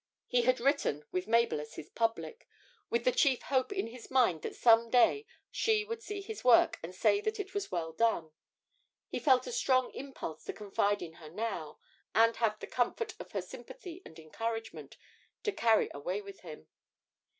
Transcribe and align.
He 0.25 0.41
had 0.41 0.59
written 0.59 1.05
with 1.11 1.27
Mabel 1.27 1.61
as 1.61 1.75
his 1.75 1.91
public; 1.91 2.47
with 2.89 3.05
the 3.05 3.11
chief 3.11 3.43
hope 3.43 3.71
in 3.71 3.85
his 3.85 4.09
mind 4.09 4.41
that 4.41 4.55
some 4.55 4.89
day 4.89 5.27
she 5.51 5.85
would 5.85 6.01
see 6.01 6.21
his 6.21 6.43
work 6.43 6.79
and 6.81 6.95
say 6.95 7.21
that 7.21 7.39
it 7.39 7.53
was 7.53 7.69
well 7.71 7.93
done. 7.93 8.31
He 9.09 9.19
felt 9.19 9.45
a 9.45 9.51
strong 9.51 9.91
impulse 9.93 10.43
to 10.45 10.53
confide 10.53 11.03
in 11.03 11.13
her 11.21 11.29
now, 11.29 11.77
and 12.15 12.35
have 12.37 12.57
the 12.59 12.65
comfort 12.65 13.13
of 13.19 13.33
her 13.33 13.43
sympathy 13.43 14.01
and 14.03 14.17
encouragement 14.17 14.97
to 15.43 15.51
carry 15.51 15.91
away 15.93 16.19
with 16.19 16.39
him. 16.39 16.67